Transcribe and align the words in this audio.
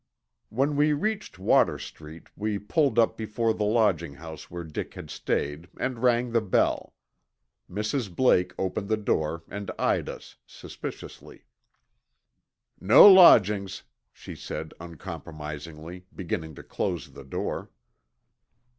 When 0.49 0.75
we 0.77 0.93
reached 0.93 1.37
Water 1.37 1.77
Street 1.77 2.23
we 2.35 2.57
pulled 2.57 2.97
up 2.97 3.15
before 3.15 3.53
the 3.53 3.65
lodging 3.65 4.15
house 4.15 4.49
where 4.49 4.63
Dick 4.63 4.95
had 4.95 5.11
stayed 5.11 5.67
and 5.79 6.01
rang 6.01 6.31
the 6.31 6.41
bell. 6.41 6.95
Mrs. 7.69 8.15
Blake 8.15 8.51
opened 8.57 8.89
the 8.89 8.97
door 8.97 9.43
and 9.47 9.69
eyed 9.77 10.09
us 10.09 10.37
suspiciously. 10.47 11.45
"No 12.79 13.05
lodgings," 13.13 13.83
she 14.11 14.33
said 14.33 14.73
uncompromisingly, 14.79 16.07
beginning 16.15 16.55
to 16.55 16.63
close 16.63 17.11
the 17.11 17.23
door. 17.23 17.69